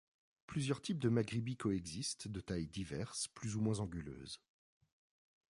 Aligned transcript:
Plusieurs 0.47 0.81
types 0.81 0.97
de 0.97 1.09
maghribi 1.09 1.55
coexistent, 1.57 2.27
de 2.27 2.39
taille 2.39 2.65
diverse, 2.65 3.27
plus 3.27 3.55
ou 3.55 3.61
moins 3.61 3.81
anguleuses. 3.81 4.41